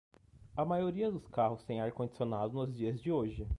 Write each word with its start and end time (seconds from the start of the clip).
A 0.57 0.65
maioria 0.65 1.11
dos 1.11 1.27
carros 1.27 1.63
tem 1.63 1.79
ar 1.79 1.91
condicionado 1.91 2.53
nos 2.53 2.75
dias 2.75 2.99
de 2.99 3.11
hoje. 3.11 3.47